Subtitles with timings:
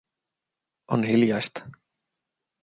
[0.97, 1.67] On hiljaista.